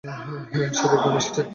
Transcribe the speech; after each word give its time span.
সে 0.77 0.85
দেখলাম 0.91 1.15
এসেছে। 1.17 1.41